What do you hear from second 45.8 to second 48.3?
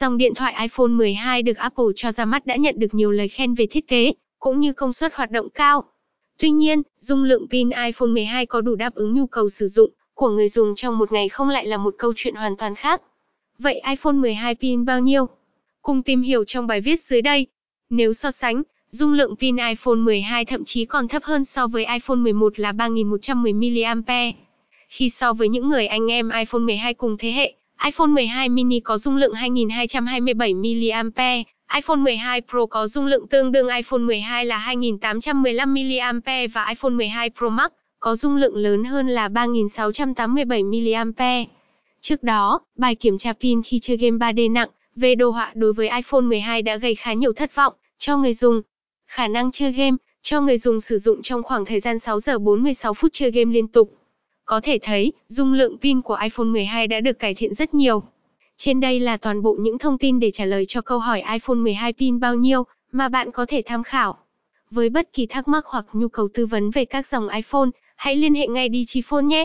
iPhone 12 đã gây khá nhiều thất vọng cho